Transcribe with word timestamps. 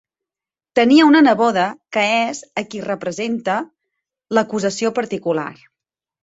Tenia 0.77 1.09
una 1.09 1.19
neboda 1.25 1.65
que 1.97 2.05
és 2.21 2.39
a 2.61 2.63
qui 2.71 2.81
representa 2.87 3.59
l'acusació 4.39 4.93
particular. 5.03 5.47